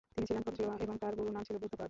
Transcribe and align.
তিনি 0.13 0.25
ছিলেন 0.29 0.43
ক্ষত্রিয় 0.45 0.69
এবং 0.85 0.95
তার 1.03 1.13
গুরুর 1.17 1.33
নাম 1.35 1.43
ছিল 1.47 1.55
বুদ্ধ 1.61 1.73
পাদ। 1.73 1.79